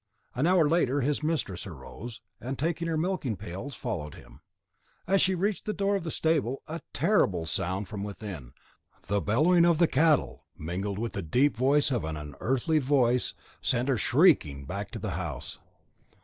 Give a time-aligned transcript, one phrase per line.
[0.33, 4.41] An hour later, his mistress arose, and taking her milking pails, followed him.
[5.05, 8.53] As she reached the door of the stable, a terrible sound from within
[9.05, 13.89] the bellowing of the cattle, mingled with the deep notes of an unearthly voice sent
[13.89, 15.59] her back shrieking to the house.